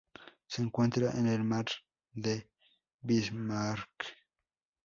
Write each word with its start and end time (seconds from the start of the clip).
Se 0.47 0.63
encuentra 0.63 1.11
en 1.11 1.27
el 1.27 1.43
Mar 1.43 1.67
de 2.11 2.49
Bismarck. 3.01 4.17